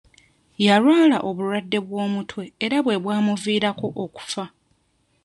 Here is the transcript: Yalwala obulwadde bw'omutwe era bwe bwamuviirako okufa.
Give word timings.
Yalwala 0.65 1.17
obulwadde 1.29 1.77
bw'omutwe 1.87 2.43
era 2.65 2.77
bwe 2.85 2.95
bwamuviirako 3.03 3.87
okufa. 4.03 4.45